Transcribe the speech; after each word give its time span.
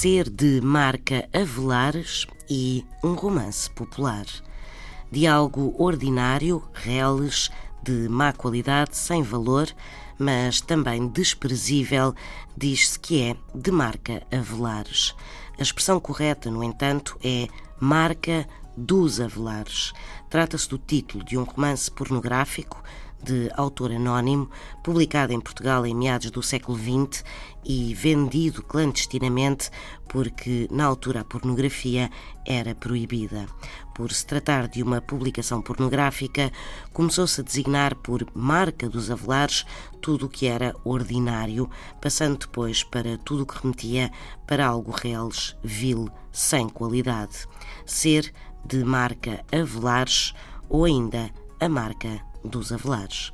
Ser 0.00 0.30
de 0.30 0.60
marca 0.60 1.28
Avelares 1.34 2.24
e 2.48 2.86
um 3.02 3.14
romance 3.14 3.68
popular. 3.68 4.26
De 5.10 5.26
algo 5.26 5.74
ordinário, 5.76 6.62
reles, 6.72 7.50
de 7.82 8.08
má 8.08 8.32
qualidade, 8.32 8.96
sem 8.96 9.24
valor, 9.24 9.68
mas 10.16 10.60
também 10.60 11.08
desprezível, 11.08 12.14
diz-se 12.56 12.96
que 12.96 13.22
é 13.22 13.36
de 13.52 13.72
marca 13.72 14.24
Avelares. 14.30 15.16
A 15.58 15.62
expressão 15.62 15.98
correta, 15.98 16.48
no 16.48 16.62
entanto, 16.62 17.18
é 17.24 17.48
marca 17.80 18.46
dos 18.76 19.20
Avelares. 19.20 19.92
Trata-se 20.30 20.68
do 20.68 20.78
título 20.78 21.24
de 21.24 21.36
um 21.36 21.42
romance 21.42 21.90
pornográfico 21.90 22.80
de 23.22 23.50
autor 23.54 23.92
anónimo, 23.92 24.50
publicado 24.82 25.32
em 25.32 25.40
Portugal 25.40 25.84
em 25.84 25.94
meados 25.94 26.30
do 26.30 26.42
século 26.42 26.78
XX 26.78 27.24
e 27.64 27.94
vendido 27.94 28.62
clandestinamente 28.62 29.70
porque, 30.08 30.66
na 30.70 30.84
altura, 30.84 31.20
a 31.20 31.24
pornografia 31.24 32.10
era 32.46 32.74
proibida. 32.74 33.46
Por 33.94 34.12
se 34.12 34.24
tratar 34.24 34.68
de 34.68 34.82
uma 34.82 35.00
publicação 35.02 35.60
pornográfica, 35.60 36.50
começou-se 36.92 37.40
a 37.40 37.44
designar 37.44 37.94
por 37.96 38.26
marca 38.34 38.88
dos 38.88 39.10
avelares 39.10 39.66
tudo 40.00 40.26
o 40.26 40.28
que 40.28 40.46
era 40.46 40.74
ordinário, 40.84 41.68
passando 42.00 42.38
depois 42.38 42.82
para 42.82 43.18
tudo 43.18 43.42
o 43.42 43.46
que 43.46 43.60
remetia 43.60 44.10
para 44.46 44.66
algo 44.66 44.92
reles, 44.92 45.56
vil, 45.62 46.08
sem 46.32 46.68
qualidade. 46.68 47.46
Ser 47.84 48.32
de 48.64 48.84
marca 48.84 49.44
Avelares 49.52 50.32
ou 50.68 50.84
ainda 50.84 51.30
a 51.60 51.68
marca 51.68 52.27
dos 52.44 52.72
Avelares. 52.72 53.32